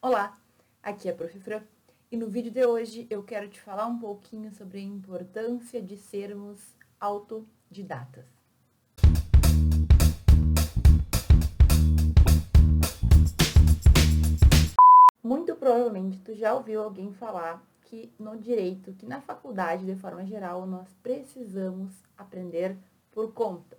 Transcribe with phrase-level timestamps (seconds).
[0.00, 0.40] Olá,
[0.80, 1.40] aqui é a Prof.
[1.40, 1.60] Fran
[2.08, 5.96] e no vídeo de hoje eu quero te falar um pouquinho sobre a importância de
[5.96, 6.60] sermos
[7.00, 8.24] autodidatas.
[15.20, 20.24] Muito provavelmente tu já ouviu alguém falar que no direito, que na faculdade de forma
[20.24, 22.78] geral, nós precisamos aprender
[23.10, 23.76] por conta.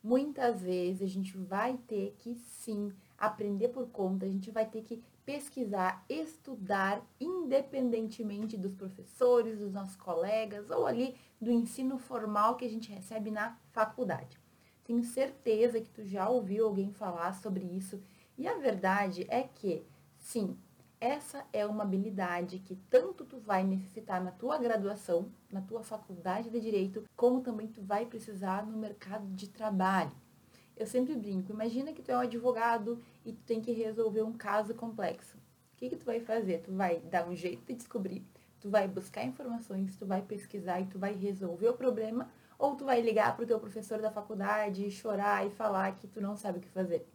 [0.00, 4.82] Muitas vezes a gente vai ter que sim aprender por conta, a gente vai ter
[4.82, 12.64] que pesquisar, estudar independentemente dos professores, dos nossos colegas ou ali do ensino formal que
[12.64, 14.38] a gente recebe na faculdade.
[14.84, 18.00] Tenho certeza que tu já ouviu alguém falar sobre isso
[18.38, 19.84] e a verdade é que,
[20.16, 20.56] sim,
[21.00, 26.48] essa é uma habilidade que tanto tu vai necessitar na tua graduação, na tua faculdade
[26.48, 30.12] de direito, como também tu vai precisar no mercado de trabalho.
[30.76, 34.34] Eu sempre brinco, imagina que tu é um advogado e tu tem que resolver um
[34.34, 35.38] caso complexo.
[35.38, 36.58] O que, que tu vai fazer?
[36.58, 38.22] Tu vai dar um jeito de descobrir,
[38.60, 42.84] tu vai buscar informações, tu vai pesquisar e tu vai resolver o problema, ou tu
[42.84, 46.58] vai ligar para o teu professor da faculdade, chorar e falar que tu não sabe
[46.58, 47.08] o que fazer.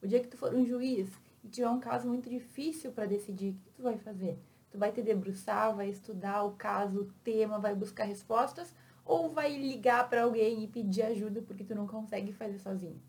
[0.00, 1.10] O dia que tu for um juiz
[1.42, 4.38] e tiver um caso muito difícil para decidir, o que tu vai fazer?
[4.70, 8.72] Tu vai te debruçar, vai estudar o caso, o tema, vai buscar respostas,
[9.10, 13.02] ou vai ligar para alguém e pedir ajuda porque tu não consegue fazer sozinho.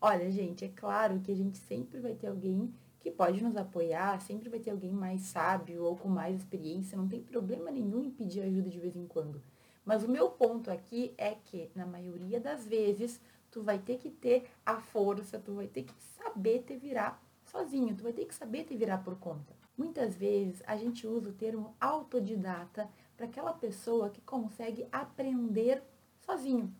[0.00, 4.20] Olha, gente, é claro que a gente sempre vai ter alguém que pode nos apoiar,
[4.20, 8.10] sempre vai ter alguém mais sábio ou com mais experiência, não tem problema nenhum em
[8.10, 9.42] pedir ajuda de vez em quando.
[9.84, 14.10] Mas o meu ponto aqui é que, na maioria das vezes, tu vai ter que
[14.10, 18.34] ter a força, tu vai ter que saber te virar sozinho, tu vai ter que
[18.34, 19.52] saber te virar por conta.
[19.76, 22.88] Muitas vezes a gente usa o termo autodidata
[23.22, 25.80] para aquela pessoa que consegue aprender
[26.26, 26.74] sozinho.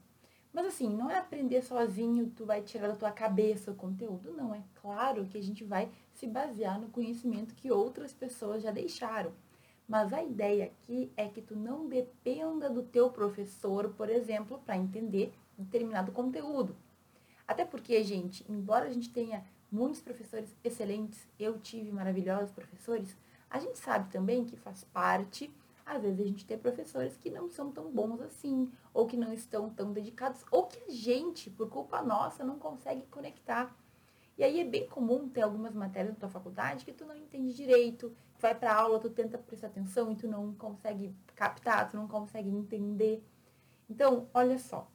[0.53, 4.53] Mas assim, não é aprender sozinho, tu vai tirar da tua cabeça o conteúdo, não.
[4.53, 9.33] É claro que a gente vai se basear no conhecimento que outras pessoas já deixaram.
[9.87, 14.77] Mas a ideia aqui é que tu não dependa do teu professor, por exemplo, para
[14.77, 16.75] entender determinado conteúdo.
[17.47, 23.17] Até porque, gente, embora a gente tenha muitos professores excelentes, eu tive maravilhosos professores,
[23.49, 25.49] a gente sabe também que faz parte
[25.85, 29.33] às vezes a gente tem professores que não são tão bons assim, ou que não
[29.33, 33.75] estão tão dedicados, ou que a gente, por culpa nossa, não consegue conectar.
[34.37, 37.55] E aí é bem comum ter algumas matérias na tua faculdade que tu não entende
[37.55, 42.09] direito, vai para aula, tu tenta prestar atenção e tu não consegue captar, tu não
[42.09, 43.23] consegue entender.
[43.89, 44.91] Então, olha só,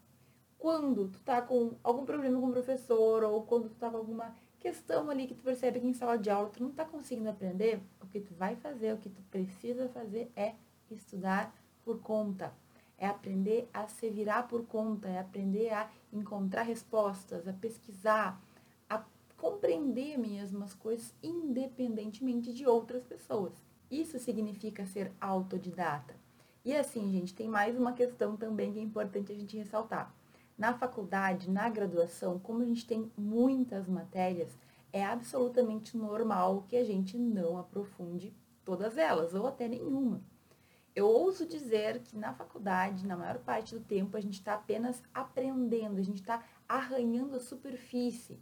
[0.58, 4.36] quando tu tá com algum problema com o professor, ou quando tu tá com alguma
[4.60, 7.80] questão ali que tu percebe que em sala de aula tu não tá conseguindo aprender,
[8.02, 10.56] o que tu vai fazer, o que tu precisa fazer é
[10.96, 11.54] estudar
[11.84, 12.54] por conta.
[12.98, 18.42] É aprender a se virar por conta, é aprender a encontrar respostas, a pesquisar,
[18.90, 19.04] a
[19.38, 23.54] compreender mesmo as coisas independentemente de outras pessoas.
[23.90, 26.16] Isso significa ser autodidata.
[26.66, 30.14] E assim, gente, tem mais uma questão também que é importante a gente ressaltar.
[30.58, 34.50] Na faculdade, na graduação, como a gente tem muitas matérias,
[34.92, 38.34] é absolutamente normal que a gente não aprofunde
[38.66, 40.20] todas elas, ou até nenhuma.
[40.98, 45.04] Eu ouso dizer que na faculdade, na maior parte do tempo, a gente está apenas
[45.14, 48.40] aprendendo, a gente está arranhando a superfície.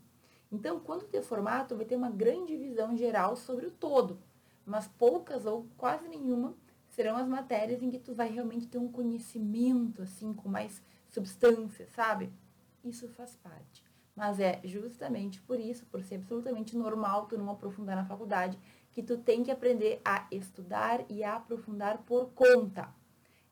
[0.50, 4.18] Então, quando ter formato, vai ter uma grande visão geral sobre o todo,
[4.66, 6.56] mas poucas ou quase nenhuma
[6.88, 11.90] serão as matérias em que tu vai realmente ter um conhecimento, assim, com mais substância,
[11.90, 12.32] sabe?
[12.86, 13.84] Isso faz parte.
[14.16, 18.58] Mas é justamente por isso, por ser absolutamente normal tu não aprofundar na faculdade,
[18.96, 22.88] que tu tem que aprender a estudar e a aprofundar por conta.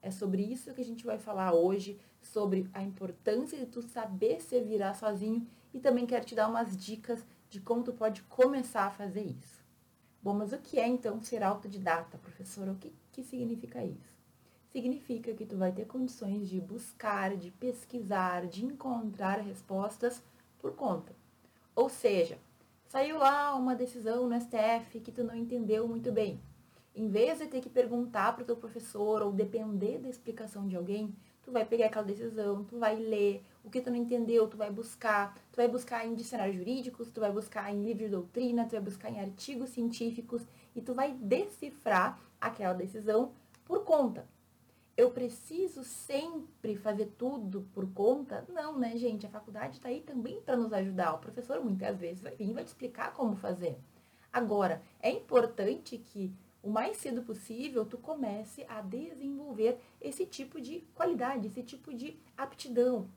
[0.02, 4.40] É sobre isso que a gente vai falar hoje, sobre a importância de tu saber
[4.42, 8.86] se virar sozinho e também quero te dar umas dicas de como tu pode começar
[8.86, 9.62] a fazer isso.
[10.22, 12.72] Bom, mas o que é então ser autodidata, professora?
[12.72, 14.14] O que, que significa isso?
[14.72, 20.24] Significa que tu vai ter condições de buscar, de pesquisar, de encontrar respostas
[20.58, 21.14] por conta.
[21.76, 22.40] Ou seja,
[22.94, 26.40] Saiu lá uma decisão no STF que tu não entendeu muito bem.
[26.94, 30.76] Em vez de ter que perguntar para o teu professor ou depender da explicação de
[30.76, 34.58] alguém, tu vai pegar aquela decisão, tu vai ler o que tu não entendeu, tu
[34.58, 38.66] vai buscar, tu vai buscar em dicionários jurídicos, tu vai buscar em livros de doutrina,
[38.66, 40.44] tu vai buscar em artigos científicos
[40.76, 43.32] e tu vai decifrar aquela decisão
[43.66, 44.24] por conta
[44.96, 48.46] eu preciso sempre fazer tudo por conta?
[48.48, 49.26] Não, né, gente?
[49.26, 51.16] A faculdade está aí também para nos ajudar.
[51.16, 53.78] O professor muitas vezes vai vir e vai te explicar como fazer.
[54.32, 60.82] Agora, é importante que o mais cedo possível tu comece a desenvolver esse tipo de
[60.96, 63.10] qualidade, esse tipo de aptidão.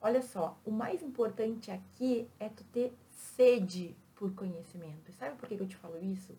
[0.00, 5.10] Olha só, o mais importante aqui é tu ter sede por conhecimento.
[5.10, 6.38] E sabe por que eu te falo isso?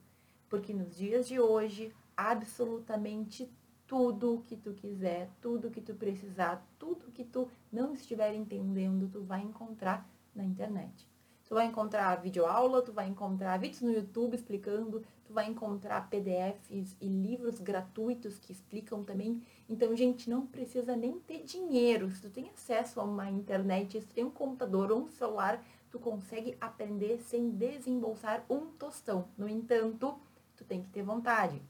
[0.49, 3.51] Porque nos dias de hoje, absolutamente
[3.87, 9.23] tudo que tu quiser, tudo que tu precisar, tudo que tu não estiver entendendo, tu
[9.23, 11.07] vai encontrar na internet.
[11.47, 16.97] Tu vai encontrar videoaula, tu vai encontrar vídeos no YouTube explicando, tu vai encontrar PDFs
[16.99, 19.41] e livros gratuitos que explicam também.
[19.69, 22.11] Então, gente, não precisa nem ter dinheiro.
[22.11, 25.63] Se tu tem acesso a uma internet, se tu tem um computador ou um celular,
[25.89, 29.29] tu consegue aprender sem desembolsar um tostão.
[29.37, 30.19] No entanto,
[30.57, 31.61] tu tem que ter vontade.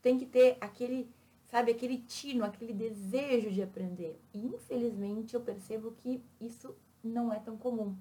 [0.00, 1.10] Tem que ter aquele,
[1.46, 4.20] sabe, aquele tino, aquele desejo de aprender.
[4.32, 7.96] E infelizmente eu percebo que isso não é tão comum.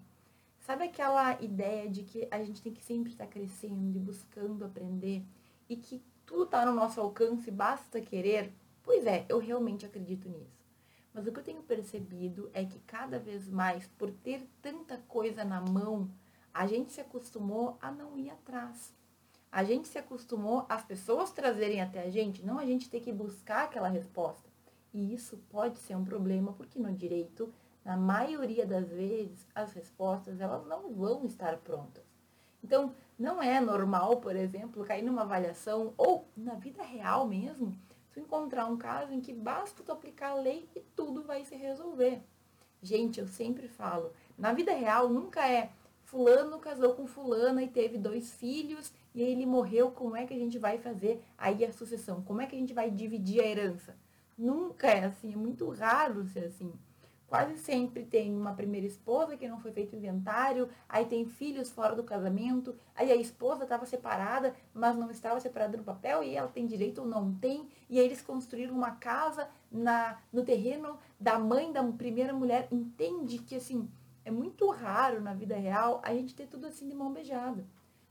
[0.59, 5.23] Sabe aquela ideia de que a gente tem que sempre estar crescendo e buscando aprender
[5.69, 8.51] e que tudo está no nosso alcance, basta querer?
[8.81, 10.65] Pois é, eu realmente acredito nisso.
[11.13, 15.45] Mas o que eu tenho percebido é que cada vez mais, por ter tanta coisa
[15.45, 16.09] na mão,
[16.53, 18.93] a gente se acostumou a não ir atrás.
[19.55, 23.13] A gente se acostumou às pessoas trazerem até a gente, não a gente ter que
[23.13, 24.49] buscar aquela resposta.
[24.93, 27.53] E isso pode ser um problema, porque no direito
[27.85, 32.03] na maioria das vezes, as respostas elas não vão estar prontas.
[32.61, 37.73] Então, não é normal, por exemplo, cair numa avaliação ou na vida real mesmo,
[38.11, 41.55] tu encontrar um caso em que basta tu aplicar a lei e tudo vai se
[41.55, 42.21] resolver.
[42.81, 45.71] Gente, eu sempre falo, na vida real nunca é
[46.15, 50.37] fulano casou com fulana e teve dois filhos e ele morreu, como é que a
[50.37, 52.21] gente vai fazer aí a sucessão?
[52.21, 53.97] Como é que a gente vai dividir a herança?
[54.37, 56.71] Nunca é assim, é muito raro ser assim.
[57.27, 61.93] Quase sempre tem uma primeira esposa que não foi feito inventário, aí tem filhos fora
[61.93, 66.47] do casamento, aí a esposa estava separada, mas não estava separada no papel, e ela
[66.47, 71.37] tem direito ou não tem, e aí eles construíram uma casa na, no terreno da
[71.37, 72.69] mãe da primeira mulher.
[72.71, 73.89] Entende que assim,
[74.25, 77.63] é muito raro na vida real a gente ter tudo assim de mão beijada.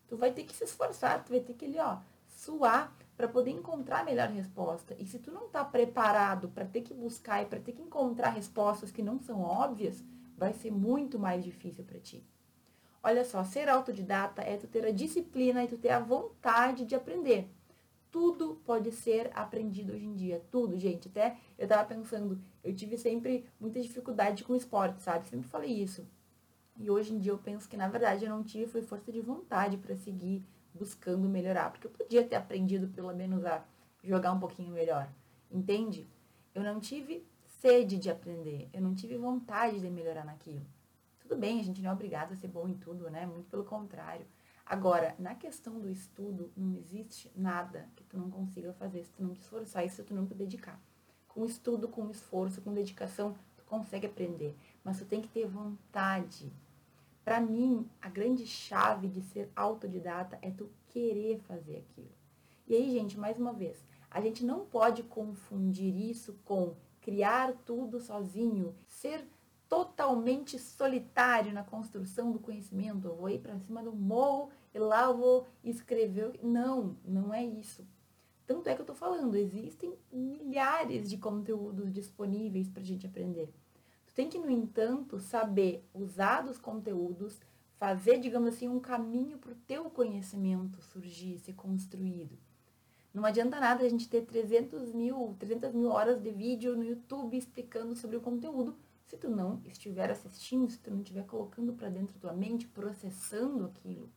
[0.06, 3.50] Tu vai ter que se esforçar, tu vai ter que ali, ó, suar para poder
[3.50, 4.94] encontrar a melhor resposta.
[4.98, 8.30] E se tu não está preparado para ter que buscar e para ter que encontrar
[8.30, 10.02] respostas que não são óbvias,
[10.36, 12.24] vai ser muito mais difícil para ti.
[13.02, 16.94] Olha só, ser autodidata é tu ter a disciplina e tu ter a vontade de
[16.94, 17.50] aprender.
[18.14, 21.08] Tudo pode ser aprendido hoje em dia, tudo, gente.
[21.08, 25.26] Até eu tava pensando, eu tive sempre muita dificuldade com esporte, sabe?
[25.26, 26.06] Sempre falei isso.
[26.76, 29.20] E hoje em dia eu penso que na verdade eu não tive foi força de
[29.20, 33.64] vontade para seguir buscando melhorar, porque eu podia ter aprendido pelo menos a
[34.00, 35.10] jogar um pouquinho melhor,
[35.50, 36.08] entende?
[36.54, 37.26] Eu não tive
[37.60, 40.64] sede de aprender, eu não tive vontade de melhorar naquilo.
[41.18, 43.26] Tudo bem, a gente não é obrigado a ser bom em tudo, né?
[43.26, 44.24] Muito pelo contrário.
[44.66, 49.22] Agora, na questão do estudo, não existe nada que tu não consiga fazer se tu
[49.22, 50.80] não te esforçar e se tu não te dedicar.
[51.28, 54.56] Com estudo, com esforço, com dedicação, tu consegue aprender.
[54.82, 56.52] Mas tu tem que ter vontade
[57.24, 62.12] para mim, a grande chave de ser autodidata é tu querer fazer aquilo.
[62.66, 67.98] E aí, gente, mais uma vez, a gente não pode confundir isso com criar tudo
[67.98, 69.26] sozinho, ser
[69.74, 73.08] totalmente solitário na construção do conhecimento.
[73.08, 76.38] Eu vou ir para cima do morro e lá eu vou escrever.
[76.42, 77.86] Não, não é isso.
[78.46, 83.52] Tanto é que eu estou falando, existem milhares de conteúdos disponíveis para a gente aprender
[84.14, 87.40] tem que, no entanto, saber usar dos conteúdos,
[87.76, 92.38] fazer, digamos assim, um caminho para o teu conhecimento surgir, ser construído.
[93.12, 97.36] Não adianta nada a gente ter 300 mil, 300 mil horas de vídeo no YouTube
[97.36, 101.88] explicando sobre o conteúdo, se tu não estiver assistindo, se tu não estiver colocando para
[101.88, 104.10] dentro da tua mente, processando aquilo.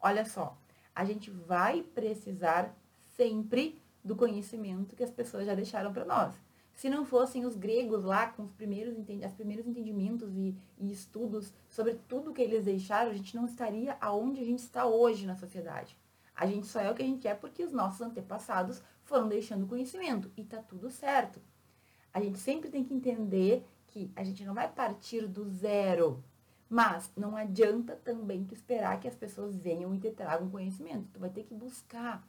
[0.00, 0.58] Olha só,
[0.94, 2.76] a gente vai precisar
[3.16, 6.34] sempre do conhecimento que as pessoas já deixaram para nós
[6.74, 11.52] se não fossem os gregos lá com os primeiros, os primeiros entendimentos e, e estudos
[11.68, 15.36] sobre tudo que eles deixaram, a gente não estaria aonde a gente está hoje na
[15.36, 15.96] sociedade.
[16.34, 19.66] A gente só é o que a gente é porque os nossos antepassados foram deixando
[19.66, 21.40] conhecimento e tá tudo certo.
[22.12, 26.24] A gente sempre tem que entender que a gente não vai partir do zero,
[26.68, 31.10] mas não adianta também esperar que as pessoas venham e te tragam conhecimento.
[31.12, 32.26] Tu vai ter que buscar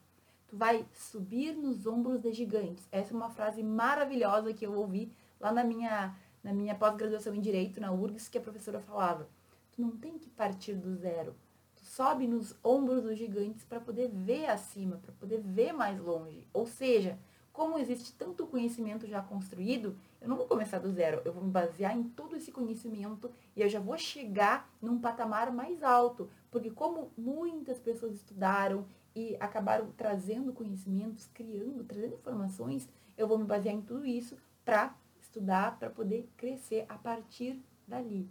[0.54, 2.88] tu vai subir nos ombros de gigantes.
[2.92, 7.42] Essa é uma frase maravilhosa que eu ouvi lá na minha, na minha pós-graduação em
[7.42, 9.28] Direito, na URGS, que a professora falava.
[9.72, 11.36] Tu não tem que partir do zero.
[11.76, 16.48] Tu sobe nos ombros dos gigantes para poder ver acima, para poder ver mais longe.
[16.54, 17.18] Ou seja,
[17.54, 21.52] como existe tanto conhecimento já construído, eu não vou começar do zero, eu vou me
[21.52, 26.72] basear em todo esse conhecimento e eu já vou chegar num patamar mais alto, porque
[26.72, 33.76] como muitas pessoas estudaram e acabaram trazendo conhecimentos, criando, trazendo informações, eu vou me basear
[33.76, 38.28] em tudo isso para estudar, para poder crescer a partir dali.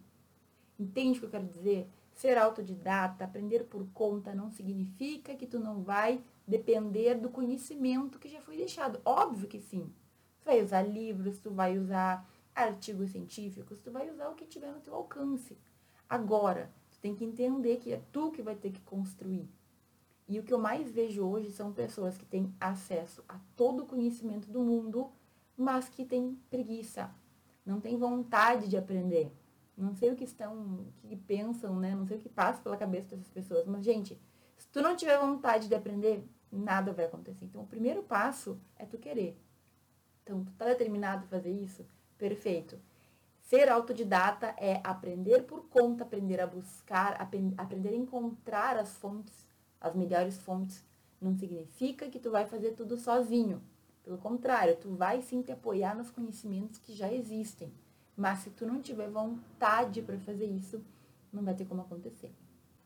[0.76, 1.88] Entende o que eu quero dizer?
[2.12, 8.28] Ser autodidata, aprender por conta, não significa que tu não vai depender do conhecimento que
[8.28, 9.00] já foi deixado.
[9.04, 9.92] Óbvio que sim.
[10.40, 14.72] Tu vai usar livros, tu vai usar artigos científicos, tu vai usar o que tiver
[14.72, 15.56] no teu alcance.
[16.08, 19.48] Agora, tu tem que entender que é tu que vai ter que construir.
[20.28, 23.86] E o que eu mais vejo hoje são pessoas que têm acesso a todo o
[23.86, 25.10] conhecimento do mundo,
[25.56, 27.10] mas que têm preguiça,
[27.64, 29.32] não têm vontade de aprender.
[29.76, 31.94] Não sei o que estão, o que pensam, né?
[31.94, 34.20] Não sei o que passa pela cabeça dessas pessoas, mas gente,
[34.62, 37.44] se tu não tiver vontade de aprender, nada vai acontecer.
[37.46, 39.36] Então, o primeiro passo é tu querer.
[40.22, 41.84] Então, tu tá determinado a fazer isso?
[42.16, 42.78] Perfeito.
[43.40, 49.48] Ser autodidata é aprender por conta, aprender a buscar, aprender a encontrar as fontes,
[49.80, 50.84] as melhores fontes.
[51.20, 53.60] Não significa que tu vai fazer tudo sozinho.
[54.04, 57.72] Pelo contrário, tu vai sim te apoiar nos conhecimentos que já existem.
[58.16, 60.80] Mas se tu não tiver vontade para fazer isso,
[61.32, 62.32] não vai ter como acontecer.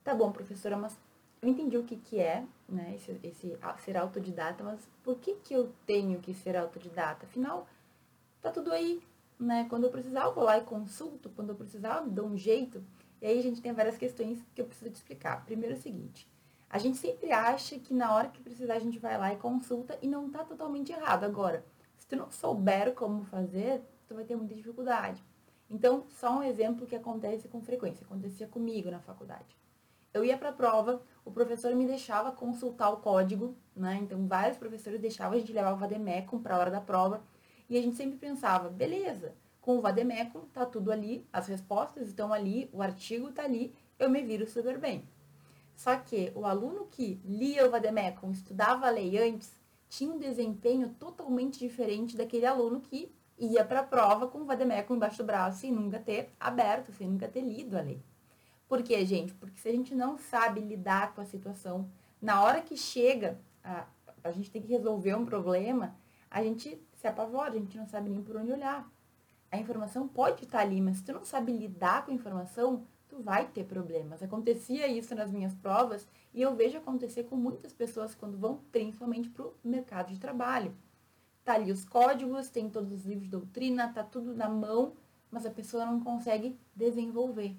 [0.03, 0.99] Tá bom, professora, mas
[1.43, 5.55] eu entendi o que, que é, né, esse, esse ser autodidata, mas por que, que
[5.55, 7.27] eu tenho que ser autodidata?
[7.27, 7.67] Afinal,
[8.41, 9.03] tá tudo aí,
[9.39, 9.67] né?
[9.69, 12.83] Quando eu precisar, eu vou lá e consulto, quando eu precisar, eu dou um jeito.
[13.21, 15.45] E aí a gente tem várias questões que eu preciso te explicar.
[15.45, 16.29] Primeiro é o seguinte,
[16.69, 19.99] a gente sempre acha que na hora que precisar a gente vai lá e consulta
[20.03, 21.25] e não tá totalmente errado.
[21.25, 21.65] Agora,
[21.97, 25.23] se tu não souber como fazer, tu vai ter muita dificuldade.
[25.71, 29.57] Então, só um exemplo que acontece com frequência, acontecia comigo na faculdade.
[30.17, 33.99] Eu ia para a prova, o professor me deixava consultar o código, né?
[34.01, 37.23] Então, vários professores deixavam a gente levar o vademecum para a hora da prova,
[37.69, 42.33] e a gente sempre pensava, beleza, com o vademecum tá tudo ali, as respostas estão
[42.33, 45.07] ali, o artigo tá ali, eu me viro super bem.
[45.77, 50.89] Só que o aluno que lia o vademecum, estudava a lei antes, tinha um desempenho
[50.99, 55.61] totalmente diferente daquele aluno que ia para a prova com o vademecum embaixo do braço
[55.61, 58.03] sem nunca ter aberto, sem nunca ter lido a lei.
[58.69, 59.33] Por quê, gente?
[59.35, 61.89] Porque se a gente não sabe lidar com a situação,
[62.21, 63.87] na hora que chega, a,
[64.25, 65.97] a gente tem que resolver um problema,
[66.31, 68.91] a gente se apavora, a gente não sabe nem por onde olhar.
[69.51, 73.23] A informação pode estar ali, mas se tu não sabe lidar com a informação, tu
[73.23, 74.23] vai ter problemas.
[74.23, 79.29] Acontecia isso nas minhas provas e eu vejo acontecer com muitas pessoas quando vão principalmente
[79.31, 80.75] para o mercado de trabalho.
[81.45, 84.95] Tá ali os códigos, tem todos os livros de doutrina, tá tudo na mão,
[85.31, 87.57] mas a pessoa não consegue desenvolver.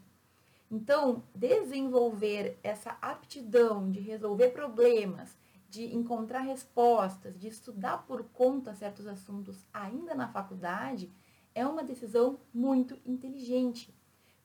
[0.70, 5.38] Então, desenvolver essa aptidão de resolver problemas,
[5.70, 11.12] de encontrar respostas, de estudar por conta certos assuntos ainda na faculdade,
[11.56, 13.94] é uma decisão muito inteligente.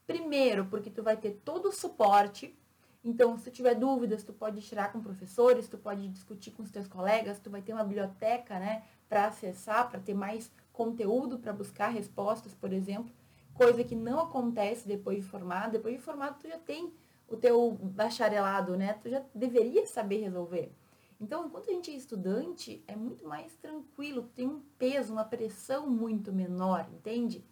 [0.07, 2.57] Primeiro, porque tu vai ter todo o suporte.
[3.05, 6.87] Então, se tiver dúvidas, tu pode tirar com professores, tu pode discutir com os teus
[6.87, 11.89] colegas, tu vai ter uma biblioteca, né, para acessar, para ter mais conteúdo para buscar
[11.89, 13.13] respostas, por exemplo,
[13.55, 15.73] coisa que não acontece depois de formado.
[15.73, 16.93] Depois de formado, tu já tem
[17.29, 18.95] o teu bacharelado, né?
[18.95, 20.73] Tu já deveria saber resolver.
[21.21, 25.89] Então, enquanto a gente é estudante, é muito mais tranquilo, tem um peso, uma pressão
[25.89, 27.45] muito menor, entende?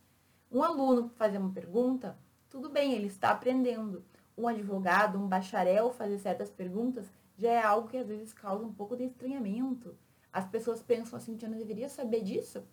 [0.51, 4.05] Um aluno fazer uma pergunta, tudo bem, ele está aprendendo.
[4.37, 8.73] Um advogado, um bacharel fazer certas perguntas já é algo que às vezes causa um
[8.73, 9.97] pouco de estranhamento.
[10.33, 12.65] As pessoas pensam assim, você não deveria saber disso?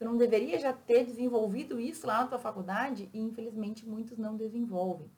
[0.00, 3.10] Você não deveria já ter desenvolvido isso lá na tua faculdade?
[3.12, 5.10] E infelizmente muitos não desenvolvem.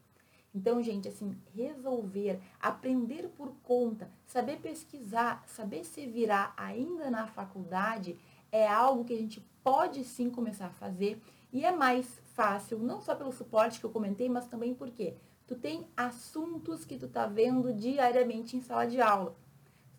[0.53, 8.19] Então, gente, assim, resolver, aprender por conta, saber pesquisar, saber se virar ainda na faculdade
[8.51, 11.23] é algo que a gente pode sim começar a fazer
[11.53, 15.15] e é mais fácil, não só pelo suporte que eu comentei, mas também porque
[15.47, 19.37] tu tem assuntos que tu tá vendo diariamente em sala de aula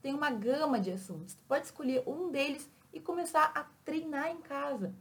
[0.04, 1.34] tem uma gama de assuntos.
[1.34, 4.93] Tu pode escolher um deles e começar a treinar em casa.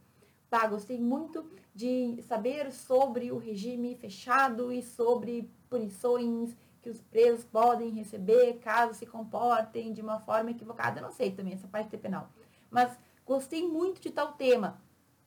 [0.49, 7.44] Tá, gostei muito de saber sobre o regime fechado e sobre punições que os presos
[7.44, 10.99] podem receber caso se comportem de uma forma equivocada.
[10.99, 12.30] Eu não sei também essa parte penal.
[12.70, 14.82] Mas gostei muito de tal tema.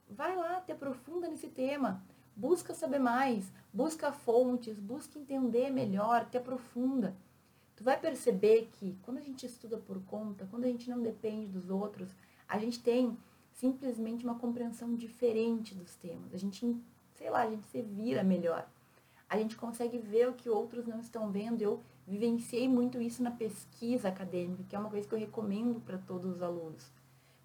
[0.09, 2.03] Vai lá, te aprofunda nesse tema.
[2.35, 7.15] Busca saber mais, busca fontes, busca entender melhor, te aprofunda
[7.75, 11.47] tu vai perceber que quando a gente estuda por conta, quando a gente não depende
[11.47, 12.15] dos outros,
[12.47, 13.17] a gente tem
[13.53, 16.33] simplesmente uma compreensão diferente dos temas.
[16.33, 16.75] A gente,
[17.15, 18.67] sei lá, a gente se vira melhor.
[19.29, 21.61] A gente consegue ver o que outros não estão vendo.
[21.61, 25.97] Eu vivenciei muito isso na pesquisa acadêmica, que é uma coisa que eu recomendo para
[25.97, 26.91] todos os alunos.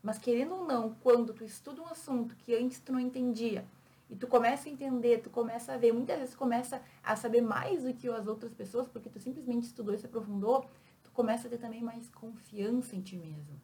[0.02, 3.64] Mas querendo ou não, quando tu estuda um assunto que antes tu não entendia,
[4.10, 7.40] e tu começa a entender, tu começa a ver, muitas vezes tu começa a saber
[7.40, 10.66] mais do que as outras pessoas, porque tu simplesmente estudou e se aprofundou,
[11.04, 13.60] tu começa a ter também mais confiança em ti mesmo.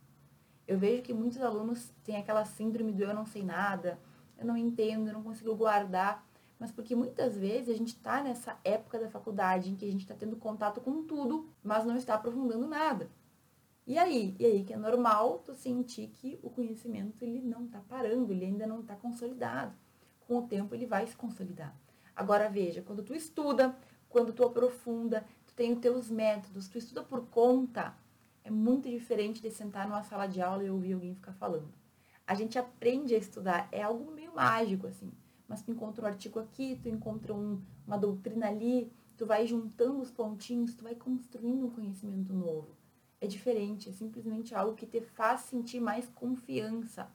[0.67, 3.99] Eu vejo que muitos alunos têm aquela síndrome do eu não sei nada,
[4.37, 6.27] eu não entendo, eu não consigo guardar,
[6.59, 10.03] mas porque muitas vezes a gente está nessa época da faculdade em que a gente
[10.03, 13.11] está tendo contato com tudo, mas não está aprofundando nada.
[13.87, 14.35] E aí?
[14.39, 18.45] E aí que é normal tu sentir que o conhecimento ele não está parando, ele
[18.45, 19.73] ainda não está consolidado.
[20.27, 21.73] Com o tempo ele vai se consolidar.
[22.15, 23.77] Agora veja, quando tu estuda,
[24.09, 27.95] quando tu aprofunda, tu tem os teus métodos, tu estuda por conta,
[28.47, 31.73] é muito diferente de sentar numa sala de aula e ouvir alguém ficar falando.
[32.27, 35.13] A gente aprende a estudar, é algo meio mágico assim.
[35.49, 40.01] Mas tu encontra um artigo aqui, tu encontra um, uma doutrina ali, tu vai juntando
[40.01, 42.77] os pontinhos, tu vai construindo um conhecimento novo
[43.21, 47.09] é diferente, é simplesmente algo que te faz sentir mais confiança.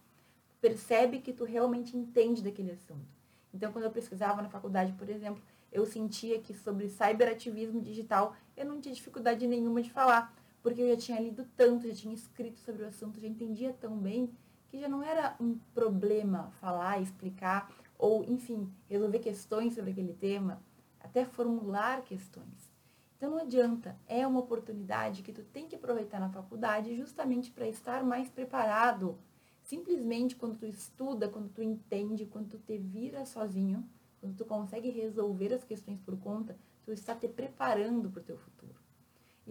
[0.59, 3.07] Percebe que tu realmente entende daquele assunto.
[3.53, 8.65] Então, quando eu pesquisava na faculdade, por exemplo, eu sentia que sobre cyberativismo digital eu
[8.65, 12.59] não tinha dificuldade nenhuma de falar, porque eu já tinha lido tanto, já tinha escrito
[12.59, 14.31] sobre o assunto, já entendia tão bem
[14.67, 20.61] que já não era um problema falar, explicar ou, enfim, resolver questões sobre aquele tema,
[20.99, 22.71] até formular questões.
[23.17, 27.67] Então não adianta, é uma oportunidade que tu tem que aproveitar na faculdade justamente para
[27.67, 29.19] estar mais preparado.
[29.61, 33.87] Simplesmente quando tu estuda, quando tu entende, quando tu te vira sozinho,
[34.19, 38.37] quando tu consegue resolver as questões por conta, tu está te preparando para o teu
[38.37, 38.80] futuro.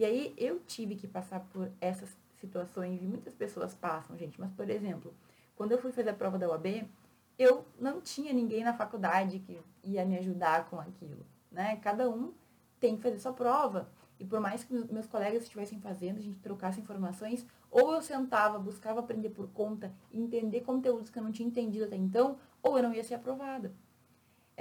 [0.01, 4.41] E aí eu tive que passar por essas situações e muitas pessoas passam, gente.
[4.41, 5.13] Mas, por exemplo,
[5.55, 6.89] quando eu fui fazer a prova da UAB,
[7.37, 11.75] eu não tinha ninguém na faculdade que ia me ajudar com aquilo, né?
[11.83, 12.33] Cada um
[12.79, 13.91] tem que fazer sua prova.
[14.19, 18.57] E por mais que meus colegas estivessem fazendo, a gente trocasse informações, ou eu sentava,
[18.57, 22.81] buscava aprender por conta, entender conteúdos que eu não tinha entendido até então, ou eu
[22.81, 23.71] não ia ser aprovada.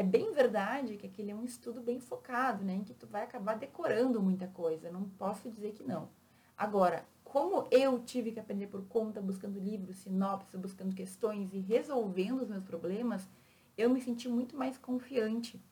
[0.00, 2.74] É bem verdade que aquele é um estudo bem focado, né?
[2.74, 4.90] Em que tu vai acabar decorando muita coisa.
[4.90, 6.08] Não posso dizer que não.
[6.56, 12.40] Agora, como eu tive que aprender por conta, buscando livros, sinopse, buscando questões e resolvendo
[12.40, 13.28] os meus problemas,
[13.76, 15.62] eu me senti muito mais confiante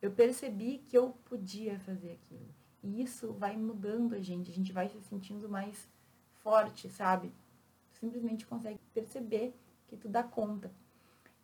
[0.00, 2.54] eu percebi que eu podia fazer aquilo.
[2.82, 5.88] E isso vai mudando a gente, a gente vai se sentindo mais
[6.36, 7.32] forte, sabe?
[7.92, 9.52] Simplesmente consegue perceber
[9.88, 10.70] que tu dá conta.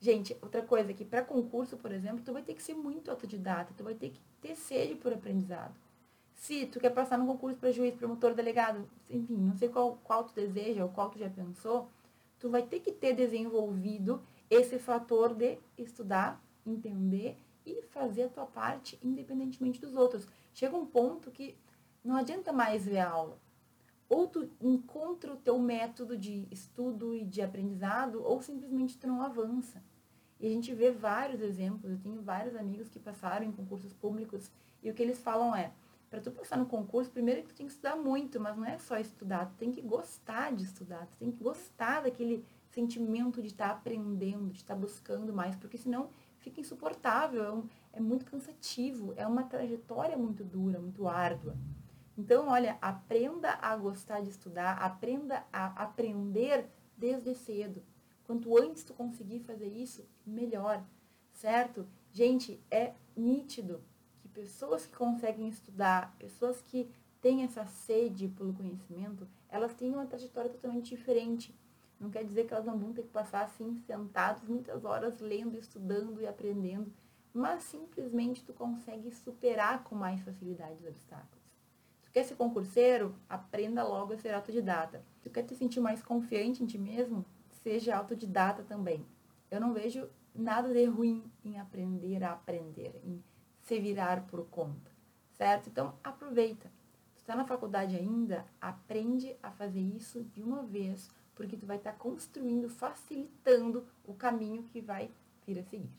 [0.05, 3.73] Gente, outra coisa que para concurso, por exemplo, tu vai ter que ser muito autodidata,
[3.75, 5.75] tu vai ter que ter sede por aprendizado.
[6.35, 10.25] Se tu quer passar no concurso para juiz, promotor, delegado, enfim, não sei qual, qual
[10.25, 11.89] tu deseja ou qual tu já pensou,
[12.39, 18.45] tu vai ter que ter desenvolvido esse fator de estudar, entender e fazer a tua
[18.45, 20.29] parte independentemente dos outros.
[20.53, 21.57] Chega um ponto que
[22.05, 23.39] não adianta mais ver a aula.
[24.07, 29.23] Ou tu encontra o teu método de estudo e de aprendizado, ou simplesmente tu não
[29.23, 29.83] avança.
[30.41, 34.51] E a gente vê vários exemplos, eu tenho vários amigos que passaram em concursos públicos,
[34.83, 35.73] e o que eles falam é,
[36.11, 38.79] para tu passar no concurso, primeiro que tu tem que estudar muito, mas não é
[38.79, 43.49] só estudar, tu tem que gostar de estudar, tu tem que gostar daquele sentimento de
[43.49, 48.27] estar tá aprendendo, de estar tá buscando mais, porque senão fica insuportável, é, é muito
[48.27, 51.57] cansativo, é uma trajetória muito dura, muito árdua.
[52.17, 57.83] Então, olha, aprenda a gostar de estudar, aprenda a aprender desde cedo.
[58.25, 60.83] Quanto antes tu conseguir fazer isso, melhor,
[61.33, 61.87] certo?
[62.11, 63.83] Gente, é nítido
[64.21, 70.07] que pessoas que conseguem estudar, pessoas que têm essa sede pelo conhecimento, elas têm uma
[70.07, 71.55] trajetória totalmente diferente.
[71.99, 75.57] Não quer dizer que elas não vão ter que passar assim, sentados, muitas horas lendo,
[75.57, 76.93] estudando e aprendendo,
[77.33, 81.45] mas simplesmente tu consegue superar com mais facilidade os obstáculos.
[82.01, 85.05] Se tu quer ser concurseiro, aprenda logo a ser autodidata.
[85.15, 87.25] Se tu quer te sentir mais confiante em ti mesmo,
[87.65, 89.05] seja autodidata também.
[89.51, 93.25] Eu não vejo nada de ruim em aprender a aprender, em
[93.63, 94.91] se virar por conta,
[95.33, 95.71] certo?
[95.71, 96.71] Então, aproveita.
[97.15, 101.79] Tu está na faculdade ainda, aprende a fazer isso de uma vez, porque tu vai
[101.79, 105.11] estar tá construindo, facilitando o caminho que vai
[105.47, 105.91] vir a seguir.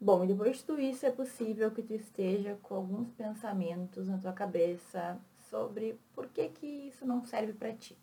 [0.00, 4.18] Bom, e depois de tudo isso, é possível que tu esteja com alguns pensamentos na
[4.18, 7.96] tua cabeça sobre por que que isso não serve para ti.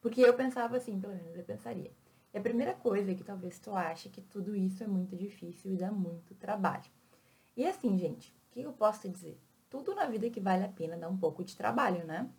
[0.00, 1.90] Porque eu pensava assim, pelo menos eu pensaria.
[2.32, 5.72] E a primeira coisa é que talvez tu ache que tudo isso é muito difícil
[5.72, 6.90] e dá muito trabalho.
[7.56, 9.40] E assim, gente, o que eu posso te dizer?
[9.68, 12.30] Tudo na vida que vale a pena dá um pouco de trabalho, né?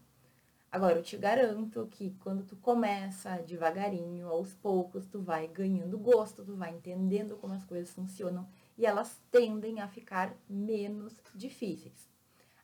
[0.72, 6.46] Agora, eu te garanto que quando tu começa devagarinho, aos poucos, tu vai ganhando gosto,
[6.46, 12.10] tu vai entendendo como as coisas funcionam e elas tendem a ficar menos difíceis.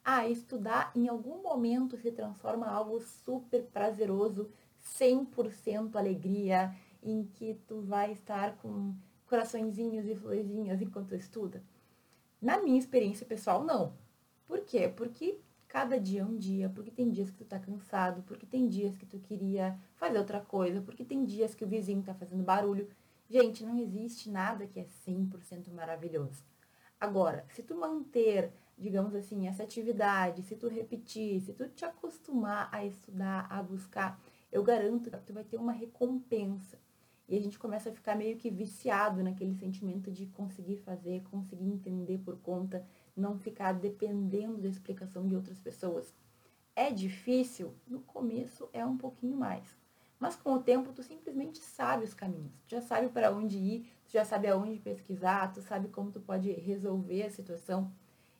[0.05, 4.49] Ah, estudar em algum momento se transforma em algo super prazeroso,
[4.97, 6.73] 100% alegria,
[7.11, 8.95] em que tu vai estar com
[9.27, 11.63] coraçõezinhos e florzinhas enquanto estuda?
[12.41, 13.97] Na minha experiência pessoal, não.
[14.45, 14.87] Por quê?
[14.87, 18.67] Porque cada dia é um dia, porque tem dias que tu tá cansado, porque tem
[18.67, 22.43] dias que tu queria fazer outra coisa, porque tem dias que o vizinho tá fazendo
[22.43, 22.87] barulho.
[23.29, 26.43] Gente, não existe nada que é 100% maravilhoso.
[26.99, 32.69] Agora, se tu manter, digamos assim, essa atividade, se tu repetir, se tu te acostumar
[32.71, 34.19] a estudar, a buscar,
[34.51, 36.79] eu garanto que tu vai ter uma recompensa.
[37.27, 41.65] E a gente começa a ficar meio que viciado naquele sentimento de conseguir fazer, conseguir
[41.65, 42.85] entender por conta,
[43.15, 46.13] não ficar dependendo da explicação de outras pessoas.
[46.73, 47.75] É difícil?
[47.85, 49.75] No começo é um pouquinho mais.
[50.19, 52.53] Mas com o tempo tu simplesmente sabe os caminhos.
[52.65, 56.19] Tu já sabe para onde ir, tu já sabe aonde pesquisar, tu sabe como tu
[56.19, 57.91] pode resolver a situação.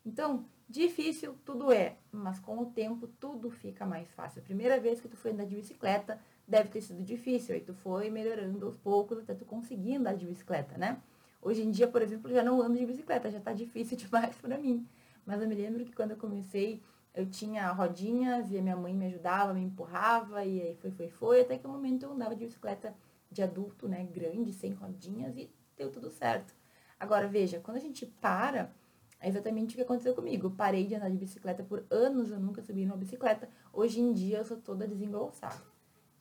[0.06, 4.42] Então, difícil tudo é, mas com o tempo tudo fica mais fácil.
[4.42, 7.74] A primeira vez que tu foi andar de bicicleta deve ter sido difícil, aí tu
[7.74, 11.02] foi melhorando aos poucos até tu conseguir andar de bicicleta, né?
[11.42, 14.58] Hoje em dia, por exemplo, já não ando de bicicleta, já tá difícil demais para
[14.58, 14.88] mim.
[15.26, 16.82] Mas eu me lembro que quando eu comecei,
[17.14, 21.10] eu tinha rodinhas e a minha mãe me ajudava, me empurrava e aí foi, foi,
[21.10, 22.96] foi, até que o momento eu andava de bicicleta
[23.30, 26.56] de adulto, né, grande, sem rodinhas e deu tudo certo.
[27.00, 28.72] Agora, veja, quando a gente para,
[29.20, 30.48] é exatamente o que aconteceu comigo.
[30.48, 33.50] Eu parei de andar de bicicleta por anos, eu nunca subi numa bicicleta.
[33.74, 35.77] Hoje em dia eu sou toda desengolçada.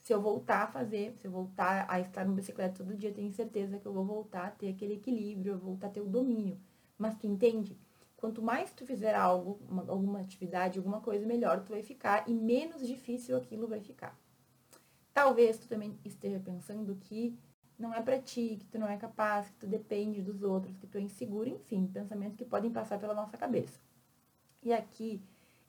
[0.07, 3.33] Se eu voltar a fazer, se eu voltar a estar no bicicleta todo dia, tenho
[3.33, 6.07] certeza que eu vou voltar a ter aquele equilíbrio, eu vou voltar a ter o
[6.07, 6.61] domínio.
[6.97, 7.77] Mas tu entende?
[8.17, 12.33] Quanto mais tu fizer algo, uma, alguma atividade, alguma coisa, melhor tu vai ficar e
[12.33, 14.17] menos difícil aquilo vai ficar.
[15.13, 17.37] Talvez tu também esteja pensando que
[17.77, 20.87] não é para ti, que tu não é capaz, que tu depende dos outros, que
[20.87, 23.81] tu é inseguro, enfim, pensamentos que podem passar pela nossa cabeça.
[24.63, 25.21] E aqui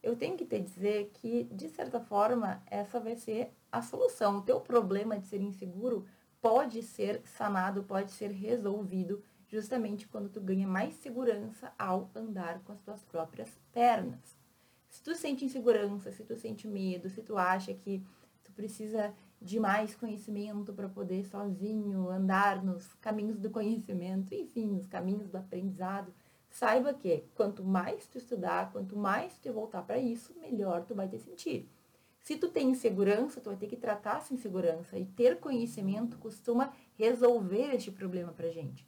[0.02, 4.38] eu tenho que te dizer que, de certa forma, essa vai ser a solução.
[4.38, 6.06] O teu problema de ser inseguro
[6.40, 12.72] pode ser sanado, pode ser resolvido justamente quando tu ganha mais segurança ao andar com
[12.72, 14.36] as tuas próprias pernas.
[14.88, 18.04] Se tu sente insegurança, se tu sente medo, se tu acha que
[18.42, 24.86] tu precisa de mais conhecimento para poder sozinho andar nos caminhos do conhecimento, enfim, nos
[24.86, 26.12] caminhos do aprendizado,
[26.50, 31.08] saiba que quanto mais tu estudar, quanto mais tu voltar para isso, melhor tu vai
[31.08, 31.68] te sentir.
[32.20, 36.72] Se tu tem insegurança, tu vai ter que tratar essa insegurança e ter conhecimento costuma
[36.96, 38.86] resolver este problema pra gente.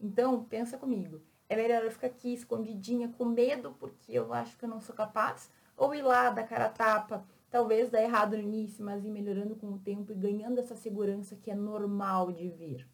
[0.00, 4.64] Então, pensa comigo, é melhor eu ficar aqui escondidinha com medo porque eu acho que
[4.64, 8.42] eu não sou capaz ou ir lá dar cara a tapa Talvez dá errado no
[8.42, 12.48] início, mas ir melhorando com o tempo e ganhando essa segurança que é normal de
[12.48, 12.88] vir.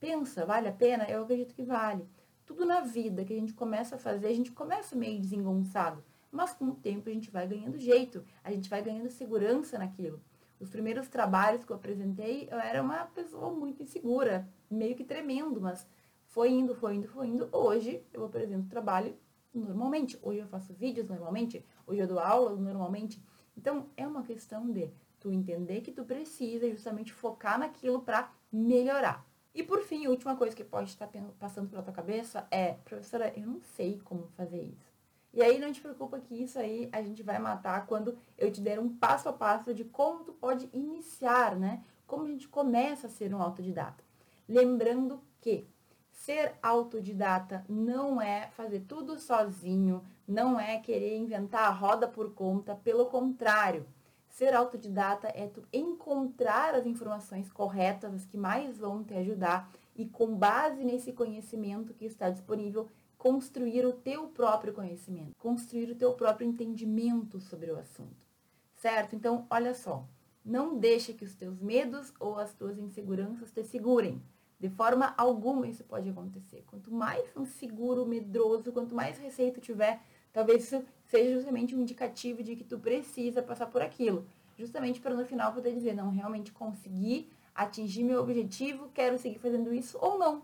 [0.00, 1.08] Pensa, vale a pena?
[1.08, 2.04] Eu acredito que vale.
[2.44, 6.52] Tudo na vida que a gente começa a fazer, a gente começa meio desengonçado, mas
[6.52, 10.20] com o tempo a gente vai ganhando jeito, a gente vai ganhando segurança naquilo.
[10.58, 15.60] Os primeiros trabalhos que eu apresentei, eu era uma pessoa muito insegura, meio que tremendo,
[15.60, 15.86] mas
[16.26, 17.48] foi indo, foi indo, foi indo.
[17.52, 19.16] Hoje eu apresento trabalho
[19.52, 20.18] normalmente.
[20.22, 21.64] Hoje eu faço vídeos normalmente.
[21.86, 23.22] Hoje eu dou aula normalmente.
[23.56, 29.26] Então, é uma questão de tu entender que tu precisa justamente focar naquilo para melhorar.
[29.54, 33.32] E por fim, a última coisa que pode estar passando pela tua cabeça é, professora,
[33.36, 34.92] eu não sei como fazer isso.
[35.32, 38.60] E aí não te preocupa que isso aí a gente vai matar quando eu te
[38.60, 41.82] der um passo a passo de como tu pode iniciar, né?
[42.06, 44.04] Como a gente começa a ser um autodidata.
[44.46, 45.66] Lembrando que
[46.10, 52.74] ser autodidata não é fazer tudo sozinho, não é querer inventar a roda por conta,
[52.74, 53.86] pelo contrário.
[54.32, 60.06] Ser autodidata é tu encontrar as informações corretas, as que mais vão te ajudar e
[60.06, 66.14] com base nesse conhecimento que está disponível, construir o teu próprio conhecimento, construir o teu
[66.14, 68.26] próprio entendimento sobre o assunto.
[68.74, 69.14] Certo?
[69.14, 70.08] Então, olha só,
[70.42, 74.22] não deixe que os teus medos ou as tuas inseguranças te segurem.
[74.58, 76.64] De forma alguma isso pode acontecer.
[76.66, 80.00] Quanto mais inseguro, medroso, quanto mais receio tu tiver,
[80.32, 80.82] talvez isso
[81.12, 84.26] seja justamente um indicativo de que tu precisa passar por aquilo.
[84.58, 89.74] Justamente para no final poder dizer, não, realmente consegui atingir meu objetivo, quero seguir fazendo
[89.74, 90.42] isso ou não.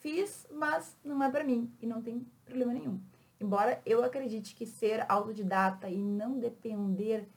[0.00, 2.98] Fiz, mas não é para mim e não tem problema nenhum.
[3.38, 7.28] Embora eu acredite que ser autodidata e não depender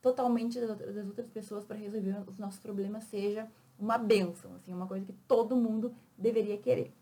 [0.00, 5.04] totalmente das outras pessoas para resolver os nossos problemas seja uma benção, assim, uma coisa
[5.04, 6.94] que todo mundo deveria querer.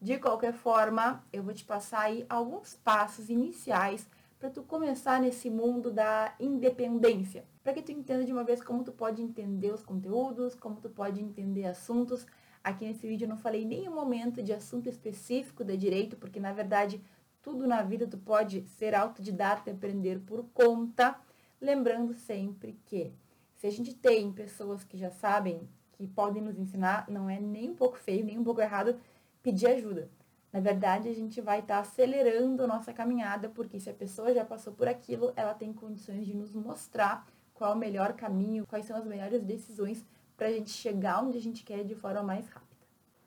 [0.00, 5.50] De qualquer forma, eu vou te passar aí alguns passos iniciais para tu começar nesse
[5.50, 9.82] mundo da independência, para que tu entenda de uma vez como tu pode entender os
[9.82, 12.24] conteúdos, como tu pode entender assuntos.
[12.62, 16.52] Aqui nesse vídeo eu não falei nenhum momento de assunto específico de direito, porque na
[16.52, 17.02] verdade
[17.42, 21.18] tudo na vida tu pode ser autodidata e aprender por conta,
[21.60, 23.12] lembrando sempre que
[23.56, 27.70] se a gente tem pessoas que já sabem que podem nos ensinar, não é nem
[27.70, 29.00] um pouco feio, nem um pouco errado
[29.42, 30.08] pedir ajuda.
[30.52, 34.44] Na verdade, a gente vai estar tá acelerando nossa caminhada, porque se a pessoa já
[34.44, 38.86] passou por aquilo, ela tem condições de nos mostrar qual é o melhor caminho, quais
[38.86, 40.04] são as melhores decisões
[40.36, 42.68] para a gente chegar onde a gente quer de forma mais rápida.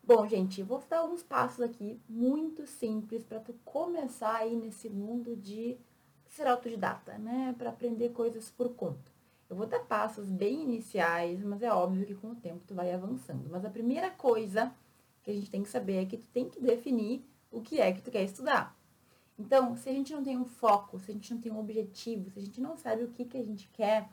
[0.04, 5.36] Bom, gente, vou dar alguns passos aqui muito simples para tu começar aí nesse mundo
[5.36, 5.78] de
[6.28, 7.54] ser autodidata, né?
[7.58, 9.12] Para aprender coisas por conta.
[9.50, 12.92] Eu vou dar passos bem iniciais, mas é óbvio que com o tempo tu vai
[12.92, 13.50] avançando.
[13.50, 14.74] Mas a primeira coisa
[15.24, 17.92] que a gente tem que saber é que tu tem que definir o que é
[17.92, 18.78] que tu quer estudar.
[19.38, 22.30] Então, se a gente não tem um foco, se a gente não tem um objetivo,
[22.30, 24.10] se a gente não sabe o que, que a gente quer,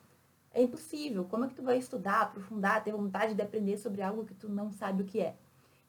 [0.52, 1.24] é impossível.
[1.24, 4.48] Como é que tu vai estudar, aprofundar, ter vontade de aprender sobre algo que tu
[4.48, 5.36] não sabe o que é?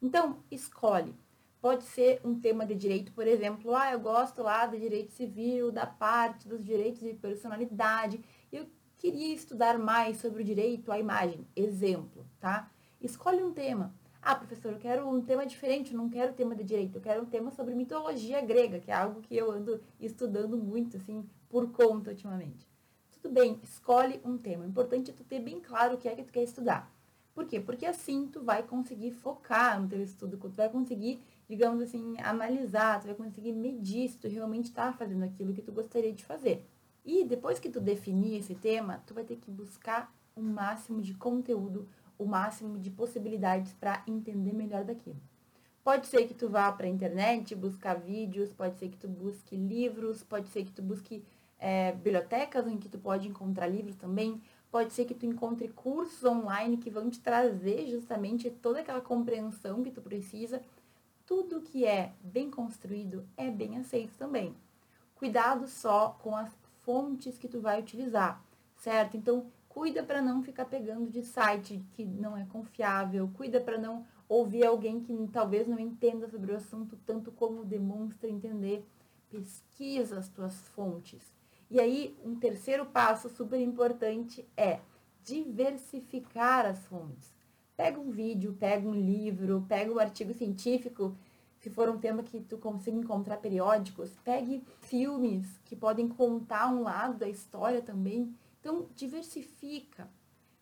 [0.02, 1.14] Então, escolhe.
[1.60, 5.70] Pode ser um tema de direito, por exemplo, ah, eu gosto lá do direito civil,
[5.70, 8.18] da parte dos direitos de personalidade,
[8.50, 11.46] eu queria estudar mais sobre o direito à imagem.
[11.54, 12.70] Exemplo, tá?
[12.98, 13.94] Escolhe um tema.
[14.22, 17.22] Ah, professor, eu quero um tema diferente, eu não quero tema de direito, eu quero
[17.22, 21.70] um tema sobre mitologia grega, que é algo que eu ando estudando muito, assim, por
[21.72, 22.68] conta ultimamente.
[23.10, 24.64] Tudo bem, escolhe um tema.
[24.64, 26.92] O importante é tu ter bem claro o que é que tu quer estudar.
[27.34, 27.60] Por quê?
[27.60, 33.00] Porque assim tu vai conseguir focar no teu estudo, tu vai conseguir, digamos assim, analisar,
[33.00, 36.66] tu vai conseguir medir se tu realmente está fazendo aquilo que tu gostaria de fazer.
[37.04, 41.14] E depois que tu definir esse tema, tu vai ter que buscar o máximo de
[41.14, 41.88] conteúdo
[42.20, 45.16] o máximo de possibilidades para entender melhor daquilo.
[45.82, 49.56] Pode ser que tu vá para a internet buscar vídeos, pode ser que tu busque
[49.56, 51.24] livros, pode ser que tu busque
[51.58, 54.38] é, bibliotecas em que tu pode encontrar livros também,
[54.70, 59.82] pode ser que tu encontre cursos online que vão te trazer justamente toda aquela compreensão
[59.82, 60.60] que tu precisa.
[61.24, 64.54] Tudo que é bem construído é bem aceito também.
[65.14, 68.44] Cuidado só com as fontes que tu vai utilizar,
[68.76, 69.16] certo?
[69.16, 69.46] Então,
[69.80, 74.66] Cuida para não ficar pegando de site que não é confiável, cuida para não ouvir
[74.66, 78.86] alguém que talvez não entenda sobre o assunto tanto como demonstra entender.
[79.30, 81.34] Pesquisa as tuas fontes.
[81.70, 84.80] E aí, um terceiro passo super importante é
[85.24, 87.32] diversificar as fontes.
[87.74, 91.16] Pega um vídeo, pega um livro, pega um artigo científico,
[91.58, 96.82] se for um tema que tu consiga encontrar periódicos, pegue filmes que podem contar um
[96.82, 100.08] lado da história também então, diversifica.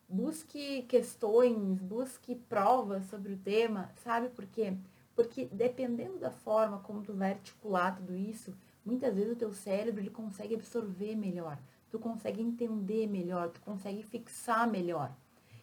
[0.07, 4.73] Busque questões, busque provas sobre o tema, sabe por quê?
[5.15, 10.01] Porque dependendo da forma como tu vai articular tudo isso, muitas vezes o teu cérebro
[10.01, 11.59] ele consegue absorver melhor,
[11.91, 15.13] tu consegue entender melhor, tu consegue fixar melhor.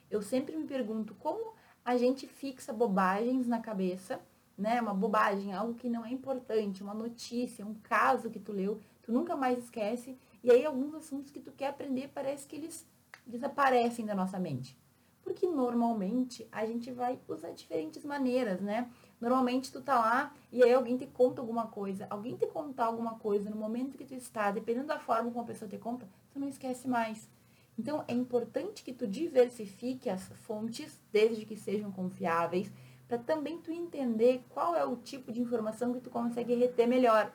[0.08, 4.20] Eu sempre me pergunto como a gente fixa bobagens na cabeça,
[4.56, 4.80] né?
[4.80, 9.10] Uma bobagem, algo que não é importante, uma notícia, um caso que tu leu, tu
[9.10, 12.86] nunca mais esquece e aí alguns assuntos que tu quer aprender parece que eles
[13.26, 14.78] desaparecem da nossa mente.
[15.20, 18.88] Porque normalmente a gente vai usar diferentes maneiras, né?
[19.20, 22.06] Normalmente tu tá lá e aí alguém te conta alguma coisa.
[22.08, 25.48] Alguém te contar alguma coisa no momento que tu está, dependendo da forma como a
[25.48, 27.28] pessoa te conta, tu não esquece mais.
[27.76, 32.70] Então é importante que tu diversifique as fontes, desde que sejam confiáveis,
[33.08, 37.32] para também tu entender qual é o tipo de informação que tu consegue reter melhor.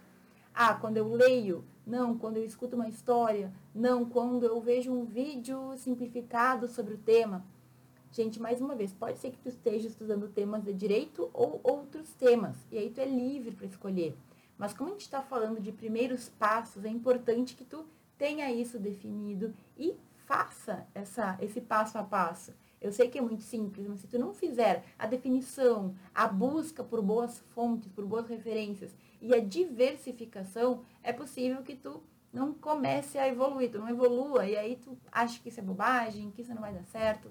[0.53, 5.05] Ah, quando eu leio, não, quando eu escuto uma história, não, quando eu vejo um
[5.05, 7.43] vídeo simplificado sobre o tema.
[8.11, 12.13] Gente, mais uma vez, pode ser que tu esteja estudando temas de direito ou outros
[12.13, 14.15] temas, e aí tu é livre para escolher.
[14.57, 17.85] Mas como a gente está falando de primeiros passos, é importante que tu
[18.17, 19.95] tenha isso definido e
[20.27, 22.53] faça essa, esse passo a passo.
[22.81, 26.83] Eu sei que é muito simples, mas se tu não fizer a definição, a busca
[26.83, 32.01] por boas fontes, por boas referências e a diversificação, é possível que tu
[32.33, 36.31] não comece a evoluir, tu não evolua e aí tu acha que isso é bobagem,
[36.31, 37.29] que isso não vai dar certo.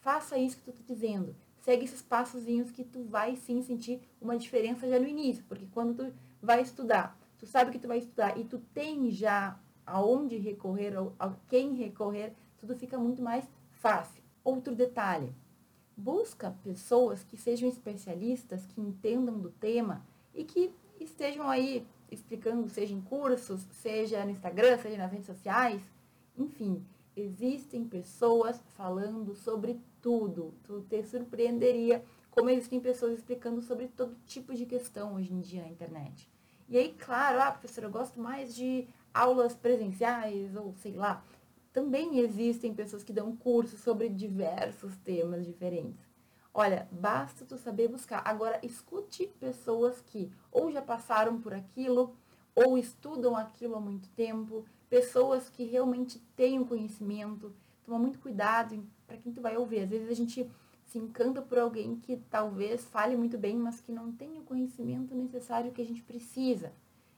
[0.00, 1.36] Faça isso que tu tá dizendo.
[1.60, 5.94] Segue esses passozinhos que tu vai sim sentir uma diferença já no início, porque quando
[5.94, 10.94] tu vai estudar, tu sabe que tu vai estudar e tu tem já aonde recorrer,
[11.18, 14.25] a quem recorrer, tudo fica muito mais fácil.
[14.46, 15.34] Outro detalhe:
[15.96, 22.94] busca pessoas que sejam especialistas, que entendam do tema e que estejam aí explicando, seja
[22.94, 25.82] em cursos, seja no Instagram, seja nas redes sociais.
[26.38, 30.54] Enfim, existem pessoas falando sobre tudo.
[30.62, 35.62] Tu te surpreenderia como existem pessoas explicando sobre todo tipo de questão hoje em dia
[35.62, 36.30] na internet.
[36.68, 41.24] E aí, claro, ah, professor, eu gosto mais de aulas presenciais ou sei lá
[41.76, 46.08] também existem pessoas que dão cursos sobre diversos temas diferentes.
[46.54, 48.22] Olha, basta tu saber buscar.
[48.24, 52.16] Agora, escute pessoas que ou já passaram por aquilo,
[52.54, 57.54] ou estudam aquilo há muito tempo, pessoas que realmente têm o conhecimento.
[57.84, 59.80] Toma muito cuidado para quem tu vai ouvir.
[59.80, 60.50] Às vezes a gente
[60.86, 65.14] se encanta por alguém que talvez fale muito bem, mas que não tem o conhecimento
[65.14, 66.72] necessário que a gente precisa.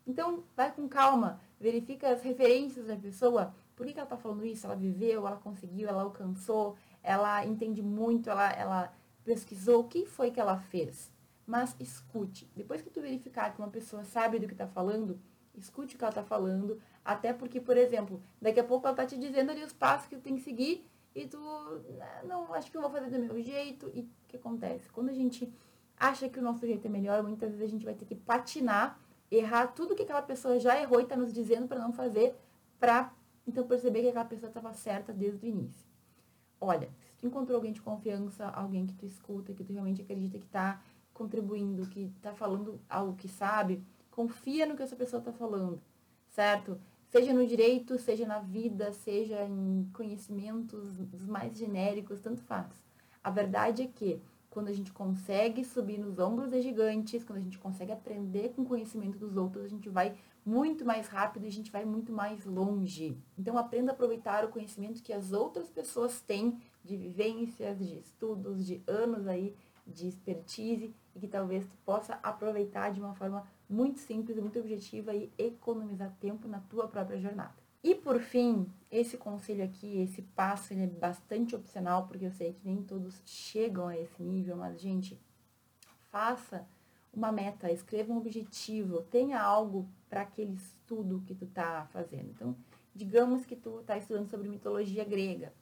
[0.05, 4.45] Então, vai com calma, verifica as referências da pessoa, por que, que ela está falando
[4.45, 4.67] isso?
[4.67, 8.93] Ela viveu, ela conseguiu, ela alcançou, ela entende muito, ela, ela
[9.25, 11.12] pesquisou, o que foi que ela fez?
[11.47, 12.51] Mas escute.
[12.57, 15.21] Depois que tu verificar que uma pessoa sabe do que está falando,
[15.55, 19.07] escute o que ela tá falando, até porque, por exemplo, daqui a pouco ela tá
[19.07, 21.38] te dizendo ali os passos que tu tem que seguir e tu,
[21.97, 23.88] né, não, acho que eu vou fazer do meu jeito.
[23.95, 24.91] E o que acontece?
[24.91, 25.49] Quando a gente
[25.97, 28.99] acha que o nosso jeito é melhor, muitas vezes a gente vai ter que patinar,
[29.31, 32.35] errar tudo que aquela pessoa já errou e tá nos dizendo para não fazer,
[32.81, 33.12] pra
[33.49, 35.89] então perceber que aquela pessoa estava certa desde o início.
[36.61, 40.39] Olha, se tu encontrou alguém de confiança, alguém que tu escuta, que tu realmente acredita
[40.39, 40.83] que está
[41.15, 45.81] contribuindo, que está falando algo que sabe, confia no que essa pessoa está falando,
[46.29, 46.79] certo?
[47.09, 52.85] Seja no direito, seja na vida, seja em conhecimentos mais genéricos, tanto faz.
[53.25, 57.43] A verdade é que quando a gente consegue subir nos ombros de gigantes, quando a
[57.43, 60.17] gente consegue aprender com o conhecimento dos outros, a gente vai
[60.49, 63.19] muito mais rápido e a gente vai muito mais longe.
[63.37, 68.65] Então aprenda a aproveitar o conhecimento que as outras pessoas têm de vivências, de estudos,
[68.65, 69.55] de anos aí
[69.87, 75.15] de expertise e que talvez tu possa aproveitar de uma forma muito simples, muito objetiva
[75.15, 77.55] e economizar tempo na tua própria jornada.
[77.83, 82.53] E por fim, esse conselho aqui, esse passo, ele é bastante opcional, porque eu sei
[82.53, 85.19] que nem todos chegam a esse nível, mas gente,
[86.11, 86.67] faça
[87.13, 92.31] uma meta, escreva um objetivo, tenha algo para aquele estudo que tu tá fazendo.
[92.31, 92.57] Então,
[92.94, 95.53] digamos que tu tá estudando sobre mitologia grega.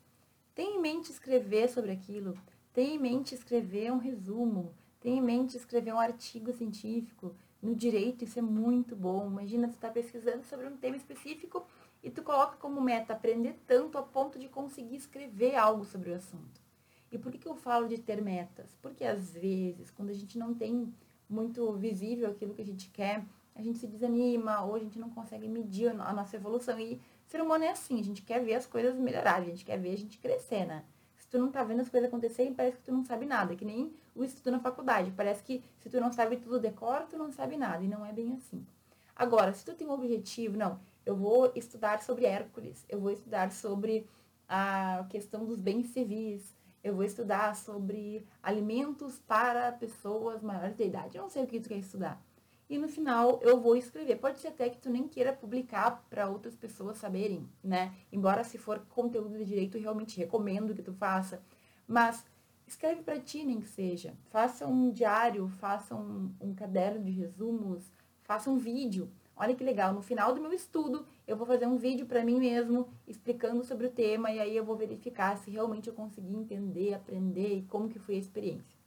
[0.54, 2.36] Tenha em mente escrever sobre aquilo,
[2.72, 7.34] tenha em mente escrever um resumo, tenha em mente escrever um artigo científico.
[7.60, 9.26] No direito, isso é muito bom.
[9.26, 11.66] Imagina, tu tá pesquisando sobre um tema específico
[12.02, 16.14] e tu coloca como meta aprender tanto a ponto de conseguir escrever algo sobre o
[16.14, 16.60] assunto.
[17.10, 18.76] E por que, que eu falo de ter metas?
[18.80, 20.92] Porque às vezes, quando a gente não tem
[21.28, 23.24] muito visível aquilo que a gente quer,
[23.56, 26.78] a gente se desanima ou a gente não consegue medir a nossa evolução.
[26.78, 29.78] E ser humano é assim, a gente quer ver as coisas melhorarem, a gente quer
[29.78, 30.84] ver a gente crescer, né?
[31.16, 33.64] Se tu não tá vendo as coisas acontecerem, parece que tu não sabe nada, que
[33.64, 35.10] nem o estudo na faculdade.
[35.10, 38.12] Parece que se tu não sabe tudo decora, tu não sabe nada, e não é
[38.12, 38.64] bem assim.
[39.14, 43.50] Agora, se tu tem um objetivo, não, eu vou estudar sobre Hércules, eu vou estudar
[43.50, 44.06] sobre
[44.48, 51.16] a questão dos bens civis, eu vou estudar sobre alimentos para pessoas maiores de idade.
[51.16, 52.22] Eu não sei o que tu quer estudar.
[52.68, 54.16] E no final eu vou escrever.
[54.16, 57.94] Pode ser até que tu nem queira publicar para outras pessoas saberem, né?
[58.10, 61.40] Embora se for conteúdo de direito, eu realmente recomendo que tu faça.
[61.86, 62.24] Mas
[62.66, 64.14] escreve para ti, nem que seja.
[64.30, 69.10] Faça um diário, faça um, um caderno de resumos, faça um vídeo.
[69.36, 72.38] Olha que legal, no final do meu estudo, eu vou fazer um vídeo para mim
[72.38, 76.94] mesmo, explicando sobre o tema, e aí eu vou verificar se realmente eu consegui entender,
[76.94, 78.78] aprender e como que foi a experiência.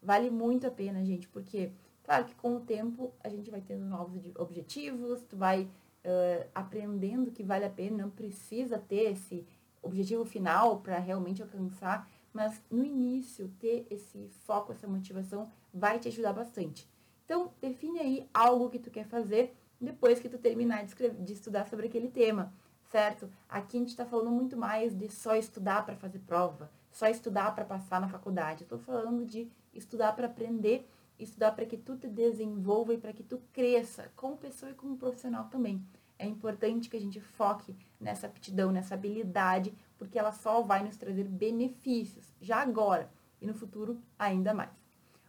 [0.00, 1.72] Vale muito a pena, gente, porque,
[2.08, 7.30] claro que com o tempo a gente vai tendo novos objetivos, tu vai uh, aprendendo
[7.30, 9.46] que vale a pena, não precisa ter esse
[9.82, 16.08] objetivo final para realmente alcançar, mas no início ter esse foco, essa motivação vai te
[16.08, 16.88] ajudar bastante.
[17.26, 21.34] Então, define aí algo que tu quer fazer depois que tu terminar de, escrever, de
[21.34, 22.54] estudar sobre aquele tema,
[22.90, 23.30] certo?
[23.46, 27.54] Aqui a gente está falando muito mais de só estudar para fazer prova, só estudar
[27.54, 28.62] para passar na faculdade.
[28.62, 33.12] Eu estou falando de estudar para aprender, estudar para que tu te desenvolva e para
[33.12, 35.84] que tu cresça como pessoa e como profissional também.
[36.18, 40.96] É importante que a gente foque nessa aptidão, nessa habilidade, porque ela só vai nos
[40.96, 44.70] trazer benefícios, já agora e no futuro ainda mais.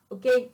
[0.09, 0.51] Ok?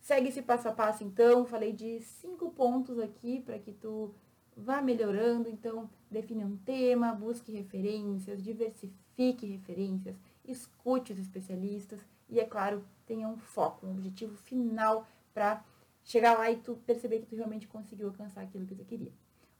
[0.00, 1.44] Segue esse passo a passo, então.
[1.44, 4.14] Falei de cinco pontos aqui para que tu
[4.56, 5.48] vá melhorando.
[5.48, 13.28] Então, define um tema, busque referências, diversifique referências, escute os especialistas e, é claro, tenha
[13.28, 15.64] um foco, um objetivo final para
[16.04, 19.12] chegar lá e tu perceber que tu realmente conseguiu alcançar aquilo que tu queria.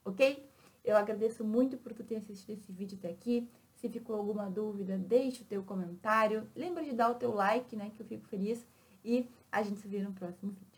[0.05, 0.49] Ok?
[0.85, 3.49] Eu agradeço muito por tu ter assistido esse vídeo até aqui.
[3.75, 6.47] Se ficou alguma dúvida, deixe o teu comentário.
[6.55, 8.67] Lembra de dar o teu like, né, que eu fico feliz.
[9.05, 10.74] E a gente se vê no próximo vídeo.